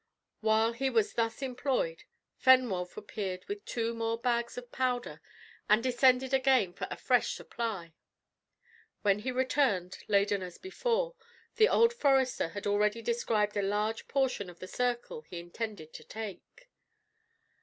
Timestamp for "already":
12.65-13.03